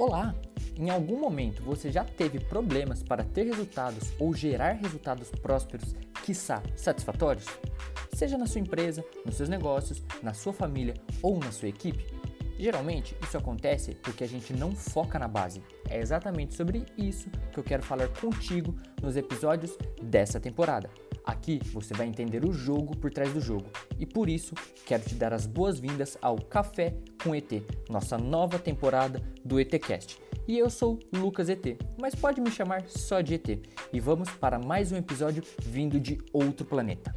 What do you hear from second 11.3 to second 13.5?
na sua equipe? Geralmente isso